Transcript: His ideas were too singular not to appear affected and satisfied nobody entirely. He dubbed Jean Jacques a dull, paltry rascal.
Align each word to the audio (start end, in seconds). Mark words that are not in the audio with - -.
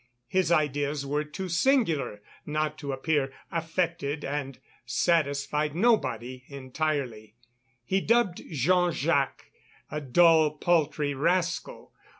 His 0.27 0.51
ideas 0.51 1.05
were 1.05 1.23
too 1.23 1.47
singular 1.47 2.23
not 2.43 2.75
to 2.79 2.91
appear 2.91 3.31
affected 3.51 4.25
and 4.25 4.57
satisfied 4.83 5.75
nobody 5.75 6.43
entirely. 6.47 7.35
He 7.85 8.01
dubbed 8.01 8.41
Jean 8.49 8.93
Jacques 8.93 9.51
a 9.91 10.01
dull, 10.01 10.57
paltry 10.57 11.13
rascal. 11.13 11.93